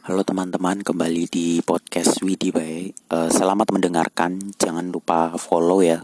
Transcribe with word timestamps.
Halo 0.00 0.24
teman-teman, 0.24 0.80
kembali 0.80 1.28
di 1.28 1.60
podcast 1.60 2.24
Widi 2.24 2.48
Bay. 2.48 2.88
Uh, 3.12 3.28
selamat 3.28 3.68
mendengarkan. 3.68 4.40
Jangan 4.56 4.88
lupa 4.88 5.36
follow 5.36 5.84
ya 5.84 6.00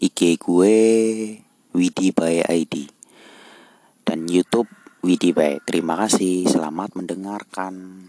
IG 0.00 0.40
gue 0.40 0.76
Widi 1.76 2.16
Bay 2.16 2.40
ID 2.40 2.88
dan 4.08 4.24
YouTube 4.24 4.72
Widi 5.04 5.36
Bay. 5.36 5.60
Terima 5.68 6.00
kasih. 6.00 6.48
Selamat 6.48 6.96
mendengarkan. 6.96 8.08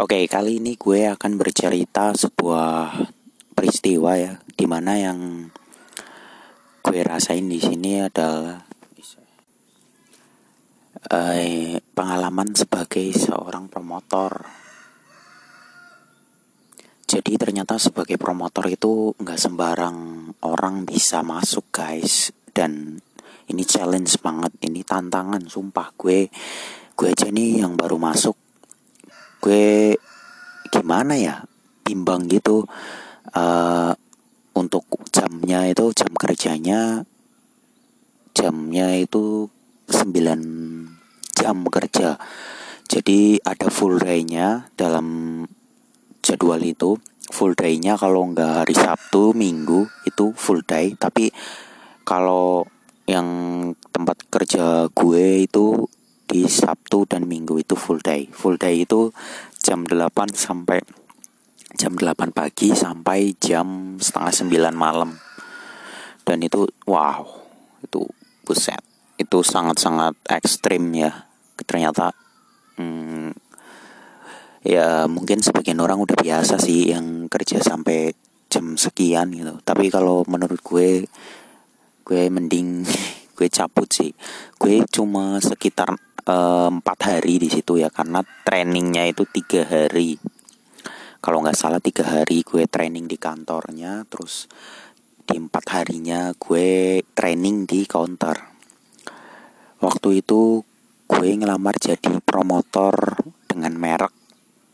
Oke, 0.00 0.24
kali 0.24 0.64
ini 0.64 0.80
gue 0.80 1.12
akan 1.12 1.36
bercerita 1.36 2.16
sebuah 2.16 3.04
peristiwa 3.52 4.16
ya, 4.16 4.40
di 4.56 4.64
mana 4.64 4.96
yang 4.96 5.52
gue 6.80 7.00
rasain 7.04 7.44
di 7.44 7.60
sini 7.60 8.00
adalah 8.00 8.64
uh, 11.08 11.78
pengalaman 11.96 12.52
sebagai 12.52 13.08
seorang 13.16 13.72
promotor. 13.72 14.44
Jadi 17.08 17.34
ternyata 17.40 17.80
sebagai 17.80 18.20
promotor 18.20 18.70
itu 18.70 19.16
nggak 19.16 19.40
sembarang 19.40 19.98
orang 20.44 20.84
bisa 20.84 21.24
masuk 21.24 21.72
guys. 21.72 22.30
Dan 22.50 23.00
ini 23.50 23.62
challenge 23.64 24.20
banget, 24.20 24.52
ini 24.66 24.84
tantangan 24.84 25.42
sumpah. 25.48 25.90
Gue 25.96 26.28
gue 26.94 27.08
aja 27.08 27.32
nih 27.32 27.64
yang 27.64 27.74
baru 27.74 27.96
masuk. 27.96 28.36
Gue 29.40 29.96
gimana 30.70 31.18
ya 31.18 31.42
bimbang 31.82 32.30
gitu 32.30 32.62
uh, 33.34 33.92
untuk 34.54 34.86
jamnya 35.10 35.66
itu 35.66 35.90
jam 35.90 36.14
kerjanya 36.14 37.02
jamnya 38.30 38.94
itu 38.94 39.50
9 39.90 40.69
jam 41.40 41.64
kerja. 41.64 42.20
Jadi 42.90 43.40
ada 43.40 43.72
full 43.72 43.96
day-nya 43.96 44.68
dalam 44.76 45.40
jadwal 46.20 46.60
itu. 46.60 47.00
Full 47.30 47.54
day-nya 47.54 47.94
kalau 47.94 48.28
nggak 48.34 48.66
hari 48.66 48.74
Sabtu, 48.74 49.32
Minggu 49.32 49.88
itu 50.04 50.34
full 50.36 50.66
day. 50.66 50.92
Tapi 50.98 51.30
kalau 52.04 52.66
yang 53.06 53.26
tempat 53.94 54.26
kerja 54.28 54.90
gue 54.90 55.46
itu 55.46 55.86
di 56.26 56.50
Sabtu 56.50 57.06
dan 57.06 57.30
Minggu 57.30 57.62
itu 57.62 57.78
full 57.78 58.02
day. 58.02 58.26
Full 58.34 58.58
day 58.58 58.82
itu 58.82 59.14
jam 59.62 59.86
8 59.86 60.34
sampai 60.34 60.82
jam 61.78 61.94
8 61.94 62.34
pagi 62.34 62.74
sampai 62.74 63.38
jam 63.38 63.96
setengah 64.02 64.74
9 64.74 64.74
malam. 64.74 65.14
Dan 66.26 66.42
itu 66.42 66.66
wow, 66.90 67.22
itu 67.86 68.02
buset. 68.42 68.82
Itu 69.14 69.46
sangat-sangat 69.46 70.18
ekstrim 70.26 70.90
ya 70.90 71.29
ternyata 71.70 72.10
hmm, 72.74 73.30
ya 74.66 75.06
mungkin 75.06 75.38
sebagian 75.38 75.78
orang 75.78 76.02
udah 76.02 76.18
biasa 76.18 76.58
sih 76.58 76.90
yang 76.90 77.30
kerja 77.30 77.62
sampai 77.62 78.10
jam 78.50 78.74
sekian 78.74 79.30
gitu. 79.30 79.54
Tapi 79.62 79.86
kalau 79.88 80.26
menurut 80.26 80.58
gue 80.58 81.06
gue 82.02 82.22
mending 82.26 82.82
gue 83.38 83.48
cabut 83.48 83.86
sih. 83.86 84.10
Gue 84.58 84.82
cuma 84.90 85.38
sekitar 85.38 85.94
eh, 86.26 86.68
empat 86.68 86.98
hari 87.06 87.38
di 87.38 87.48
situ 87.48 87.78
ya 87.78 87.88
karena 87.88 88.20
trainingnya 88.42 89.06
itu 89.06 89.22
tiga 89.30 89.62
hari. 89.62 90.18
Kalau 91.22 91.44
nggak 91.44 91.56
salah 91.56 91.78
tiga 91.78 92.02
hari 92.02 92.42
gue 92.42 92.66
training 92.66 93.06
di 93.06 93.14
kantornya 93.20 94.08
terus 94.10 94.50
di 95.20 95.38
empat 95.38 95.64
harinya 95.78 96.34
gue 96.34 97.00
training 97.14 97.70
di 97.70 97.86
counter. 97.86 98.50
Waktu 99.80 100.20
itu 100.20 100.60
gue 101.10 101.34
ngelamar 101.34 101.74
jadi 101.74 102.22
promotor 102.22 103.18
dengan 103.50 103.74
merek 103.74 104.14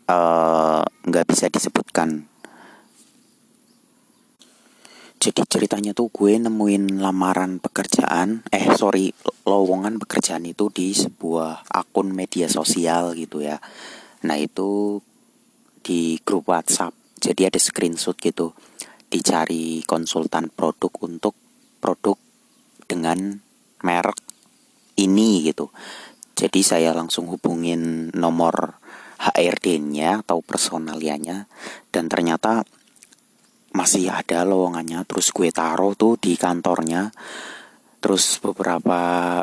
eh, 0.05 0.85
nggak 0.85 1.25
uh, 1.25 1.29
bisa 1.33 1.49
disebutkan. 1.49 2.29
Jadi 5.17 5.43
ceritanya 5.49 5.97
tuh 5.97 6.13
gue 6.13 6.37
nemuin 6.37 7.01
lamaran 7.01 7.57
pekerjaan 7.59 8.45
eh 8.53 8.69
sorry 8.77 9.11
lowongan 9.49 9.97
pekerjaan 9.97 10.45
itu 10.45 10.69
di 10.69 10.93
sebuah 10.93 11.73
akun 11.73 12.13
media 12.13 12.53
sosial 12.53 13.17
gitu 13.17 13.41
ya. 13.41 13.57
Nah 14.29 14.37
itu 14.37 15.01
di 15.81 16.21
grup 16.21 16.53
WhatsApp. 16.53 16.93
Jadi 17.17 17.49
ada 17.49 17.57
screenshot 17.57 18.15
gitu 18.21 18.53
dicari 19.09 19.81
konsultan 19.89 20.53
produk 20.53 20.93
untuk 21.01 21.33
produk 21.81 22.21
dengan 22.85 23.41
merek 23.81 24.21
ini 25.01 25.49
gitu 25.49 25.73
jadi 26.37 26.61
saya 26.61 26.93
langsung 26.93 27.33
hubungin 27.33 28.13
nomor 28.13 28.77
HRD-nya 29.17 30.21
atau 30.21 30.45
personalianya. 30.45 31.49
Dan 31.89 32.13
ternyata 32.13 32.61
masih 33.73 34.13
ada 34.13 34.45
lowongannya. 34.45 35.01
Terus 35.09 35.33
gue 35.33 35.49
taruh 35.49 35.97
tuh 35.97 36.21
di 36.21 36.37
kantornya. 36.37 37.09
Terus 38.05 38.37
beberapa 38.45 39.41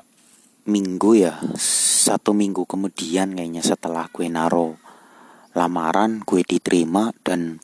minggu 0.63 1.11
ya 1.19 1.35
satu 2.07 2.31
minggu 2.31 2.63
kemudian 2.63 3.35
kayaknya 3.35 3.59
setelah 3.59 4.07
gue 4.07 4.31
naruh 4.31 4.79
lamaran 5.59 6.23
gue 6.23 6.39
diterima 6.39 7.11
dan 7.19 7.59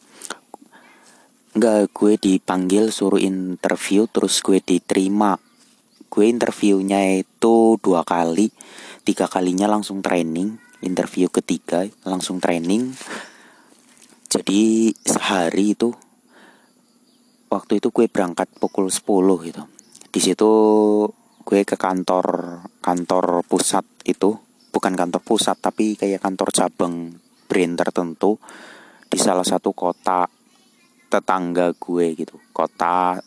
nggak 1.55 1.95
gue 1.95 2.19
dipanggil 2.19 2.91
suruh 2.91 3.21
interview 3.21 4.09
terus 4.09 4.41
gue 4.41 4.57
diterima. 4.57 5.37
Gue 6.09 6.25
interviewnya 6.25 7.21
itu 7.21 7.77
dua 7.77 8.01
kali 8.01 8.49
tiga 9.09 9.25
kalinya 9.25 9.65
langsung 9.65 10.05
training 10.05 10.69
interview 10.85 11.27
ketiga 11.27 11.87
langsung 12.05 12.39
training. 12.39 12.93
Jadi 14.29 14.93
sehari 14.93 15.73
itu 15.73 15.89
waktu 17.49 17.81
itu 17.81 17.89
gue 17.89 18.05
berangkat 18.05 18.47
pukul 18.61 18.93
10 18.93 19.49
gitu. 19.49 19.63
Di 20.13 20.19
situ 20.21 20.51
gue 21.41 21.61
ke 21.65 21.75
kantor 21.75 22.61
kantor 22.85 23.41
pusat 23.49 23.81
itu 24.05 24.37
bukan 24.69 24.93
kantor 24.93 25.21
pusat 25.25 25.57
tapi 25.57 25.97
kayak 25.97 26.21
kantor 26.21 26.53
cabang 26.53 27.09
brand 27.49 27.73
tertentu 27.73 28.37
di 29.09 29.17
salah 29.17 29.41
satu 29.41 29.73
kota 29.73 30.29
tetangga 31.09 31.73
gue 31.73 32.13
gitu. 32.13 32.37
Kota 32.53 33.17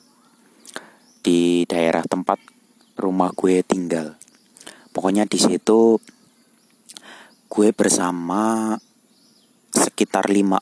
di 1.22 1.66
daerah 1.66 2.06
tempat 2.06 2.38
rumah 3.02 3.34
gue 3.34 3.66
tinggal 3.66 4.21
pokoknya 4.92 5.24
di 5.24 5.40
situ 5.40 5.96
gue 7.48 7.68
bersama 7.72 8.72
sekitar 9.72 10.28
lima 10.28 10.60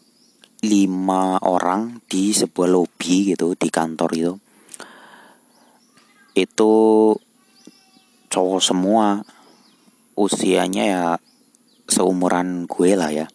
lima 0.60 1.40
orang 1.46 2.04
di 2.04 2.36
sebuah 2.36 2.68
lobby 2.68 3.34
gitu 3.34 3.56
di 3.56 3.68
kantor 3.72 4.10
itu. 4.12 4.34
Itu 6.36 6.72
cowok 8.30 8.60
semua 8.62 9.18
usianya 10.14 10.84
ya 10.84 11.04
seumuran 11.88 12.68
gue 12.68 12.90
lah 12.94 13.10
ya. 13.10 13.26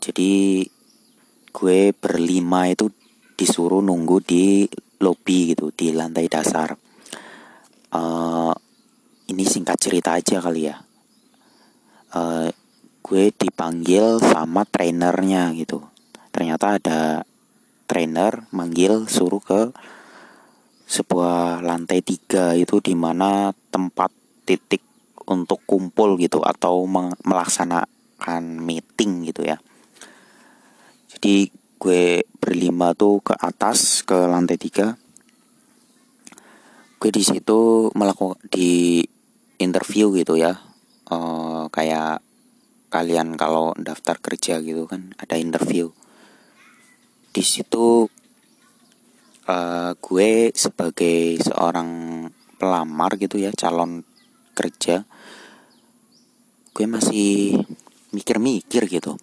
Jadi 0.00 0.64
gue 1.50 1.80
berlima 1.92 2.70
itu 2.70 2.88
disuruh 3.34 3.82
nunggu 3.82 4.16
di 4.22 4.64
lobby 5.02 5.52
gitu 5.52 5.74
di 5.74 5.90
lantai 5.90 6.30
dasar. 6.30 6.76
Uh, 7.90 8.54
ini 9.30 9.46
singkat 9.46 9.78
cerita 9.78 10.18
aja 10.18 10.42
kali 10.42 10.66
ya. 10.66 10.76
Uh, 12.10 12.50
gue 13.00 13.30
dipanggil 13.30 14.18
sama 14.18 14.66
trainernya 14.66 15.54
gitu. 15.54 15.86
Ternyata 16.34 16.78
ada 16.82 17.00
trainer 17.86 18.46
manggil 18.54 19.06
suruh 19.06 19.42
ke 19.42 19.70
sebuah 20.90 21.62
lantai 21.62 22.02
tiga 22.02 22.54
itu 22.58 22.82
di 22.82 22.98
mana 22.98 23.54
tempat 23.70 24.10
titik 24.42 24.82
untuk 25.30 25.62
kumpul 25.62 26.18
gitu 26.18 26.42
atau 26.42 26.82
melaksanakan 27.22 28.42
meeting 28.58 29.30
gitu 29.30 29.46
ya. 29.46 29.62
Jadi 31.14 31.50
gue 31.78 32.26
berlima 32.42 32.90
tuh 32.98 33.22
ke 33.22 33.34
atas 33.38 34.02
ke 34.02 34.18
lantai 34.26 34.58
tiga. 34.58 34.98
Gue 37.00 37.10
di 37.14 37.22
situ 37.22 37.88
melakukan 37.94 38.42
di 38.50 39.00
interview 39.60 40.10
gitu 40.16 40.40
ya. 40.40 40.58
Uh, 41.10 41.68
kayak 41.70 42.24
kalian 42.90 43.38
kalau 43.38 43.76
daftar 43.78 44.18
kerja 44.18 44.58
gitu 44.64 44.88
kan 44.88 45.12
ada 45.20 45.36
interview. 45.36 45.92
Di 47.30 47.44
situ 47.44 48.08
uh, 49.46 49.92
gue 49.94 50.50
sebagai 50.56 51.38
seorang 51.44 52.24
pelamar 52.58 53.20
gitu 53.20 53.40
ya 53.40 53.52
calon 53.56 54.04
kerja 54.52 55.08
gue 56.70 56.86
masih 56.86 57.56
mikir-mikir 58.12 58.84
gitu 58.90 59.16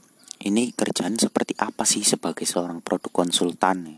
ini 0.45 0.69
kerjaan 0.71 1.17
seperti 1.17 1.57
apa 1.57 1.81
sih 1.81 2.05
sebagai 2.05 2.45
seorang 2.45 2.85
produk 2.85 3.09
konsultan? 3.09 3.97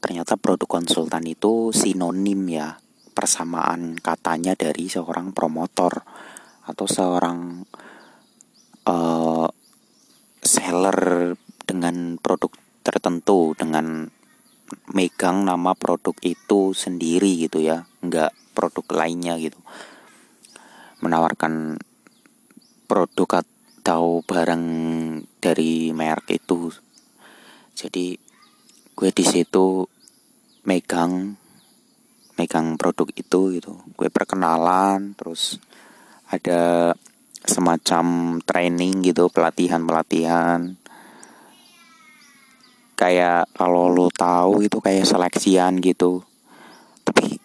Ternyata 0.00 0.36
produk 0.36 0.68
konsultan 0.68 1.24
itu 1.24 1.72
sinonim 1.72 2.40
ya 2.52 2.76
persamaan 3.10 3.98
katanya 3.98 4.54
dari 4.54 4.86
seorang 4.86 5.34
promotor 5.34 6.02
atau 6.66 6.86
seorang 6.86 7.66
seller 10.40 10.98
dengan 11.62 12.18
produk 12.18 12.50
tertentu 12.82 13.54
dengan 13.54 14.10
megang 14.90 15.46
nama 15.46 15.78
produk 15.78 16.14
itu 16.26 16.74
sendiri 16.74 17.46
gitu 17.46 17.62
ya 17.62 17.86
nggak 18.02 18.54
produk 18.54 18.86
lainnya 19.04 19.38
gitu. 19.38 19.58
Menawarkan 21.00 21.78
produk 22.90 23.46
atau 23.46 24.26
barang 24.26 24.64
dari 25.38 25.94
merek 25.94 26.42
itu. 26.42 26.74
Jadi 27.78 28.18
gue 28.92 29.10
di 29.14 29.24
situ 29.24 29.86
megang 30.66 31.38
megang 32.38 32.78
produk 32.78 33.08
itu 33.14 33.40
gitu. 33.58 33.72
Gue 33.96 34.12
perkenalan 34.12 35.14
terus 35.18 35.58
ada 36.30 36.94
semacam 37.40 38.36
training 38.44 39.00
gitu 39.02 39.32
pelatihan 39.32 39.82
pelatihan 39.88 40.76
kayak 43.00 43.48
kalau 43.56 43.88
lo 43.88 44.12
tahu 44.12 44.60
itu 44.60 44.76
kayak 44.76 45.08
seleksian 45.08 45.80
gitu. 45.80 46.20
Tapi 47.00 47.40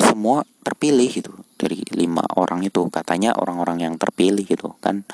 semua 0.00 0.40
terpilih 0.64 1.12
gitu 1.12 1.32
dari 1.60 1.84
lima 1.92 2.24
orang 2.40 2.64
itu. 2.64 2.88
Katanya 2.88 3.36
orang-orang 3.36 3.84
yang 3.84 3.94
terpilih 4.00 4.48
gitu 4.48 4.72
kan 4.80 5.04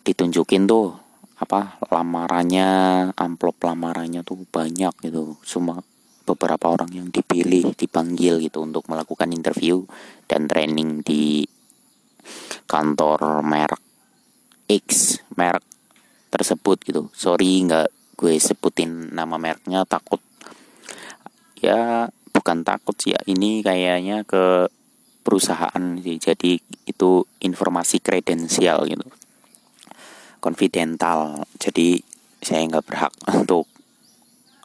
ditunjukin 0.00 0.64
tuh 0.64 0.96
apa 1.36 1.76
lamarannya 1.92 2.68
amplop 3.12 3.60
lamarannya 3.60 4.24
tuh 4.24 4.48
banyak 4.48 4.96
gitu. 5.04 5.36
Cuma 5.44 5.84
beberapa 6.26 6.74
orang 6.74 6.90
yang 6.90 7.08
dipilih 7.14 7.72
dipanggil 7.78 8.42
gitu 8.42 8.66
untuk 8.66 8.90
melakukan 8.90 9.30
interview 9.30 9.86
dan 10.26 10.50
training 10.50 11.06
di 11.06 11.46
kantor 12.66 13.46
merek 13.46 13.78
X 14.66 15.22
merek 15.38 15.62
tersebut 16.34 16.82
gitu. 16.82 17.06
Sorry 17.14 17.62
nggak 17.62 18.18
gue 18.18 18.34
sebutin 18.42 19.14
nama 19.14 19.38
mereknya 19.38 19.86
takut. 19.86 20.18
Ya 21.62 22.10
bukan 22.34 22.66
takut 22.66 22.98
sih 22.98 23.14
ya 23.14 23.20
ini 23.30 23.62
kayaknya 23.62 24.26
ke 24.26 24.66
perusahaan 25.22 25.84
sih. 26.02 26.18
Jadi 26.18 26.58
itu 26.90 27.22
informasi 27.40 28.02
kredensial 28.02 28.90
gitu. 28.90 29.06
Konfidental. 30.42 31.46
Jadi 31.62 32.02
saya 32.42 32.66
nggak 32.66 32.86
berhak 32.86 33.14
untuk 33.30 33.66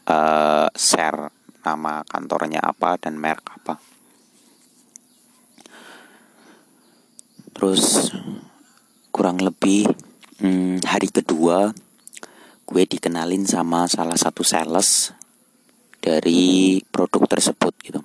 uh, 0.10 0.70
share 0.74 1.41
nama 1.62 2.02
kantornya 2.06 2.62
apa 2.62 2.98
dan 2.98 3.18
merek 3.18 3.46
apa. 3.46 3.78
Terus 7.52 8.10
kurang 9.14 9.38
lebih 9.38 9.86
hmm, 10.42 10.82
hari 10.88 11.14
kedua 11.14 11.70
gue 12.66 12.84
dikenalin 12.88 13.44
sama 13.44 13.86
salah 13.92 14.16
satu 14.16 14.42
sales 14.48 15.12
dari 16.00 16.80
produk 16.88 17.28
tersebut 17.28 17.74
gitu. 17.84 18.02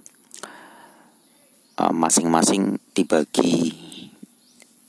Masing-masing 1.76 2.76
uh, 2.76 2.81
dibagi 2.93 3.73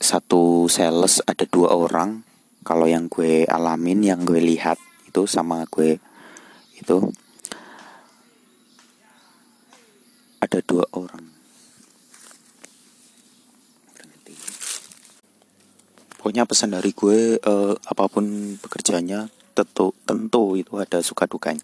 satu 0.02 0.66
sales 0.68 1.24
ada 1.24 1.46
dua 1.46 1.78
orang. 1.78 2.26
Kalau 2.66 2.90
yang 2.90 3.08
gue 3.08 3.48
alamin 3.48 4.04
yang 4.04 4.28
gue 4.28 4.44
lihat 4.44 4.76
itu 5.08 5.24
sama 5.24 5.64
gue 5.72 6.02
itu 6.76 6.98
ada 10.48 10.64
dua 10.64 10.88
orang 10.96 11.38
pokoknya 16.28 16.44
pesan 16.44 16.76
dari 16.76 16.92
gue 16.92 17.40
uh, 17.40 17.72
apa 17.72 18.04
pun 18.12 18.60
pekerjaannya 18.60 19.32
tentu 19.56 19.96
tentu 20.04 20.60
itu 20.60 20.76
ada 20.76 21.00
suka 21.00 21.24
dukanya. 21.24 21.64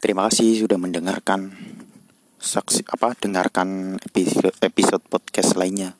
Terima 0.00 0.32
kasih 0.32 0.64
sudah 0.64 0.80
mendengarkan 0.80 1.52
saksi 2.40 2.88
apa 2.88 3.12
dengarkan 3.20 4.00
episode 4.00 4.56
episode 4.64 5.04
podcast 5.12 5.60
lainnya. 5.60 5.92